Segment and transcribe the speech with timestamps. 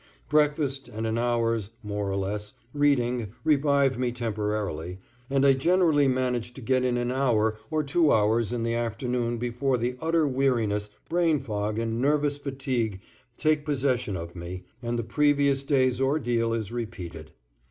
[0.29, 4.97] Breakfast and an hour's (more or less) reading revive me temporarily,
[5.29, 9.37] and I generally manage to get in an hour or two hours in the afternoon
[9.37, 12.99] before the utter weariness, brain fag and nervous fatigue,
[13.37, 17.33] takes possession of me, and the previous day's ordeal is repeated.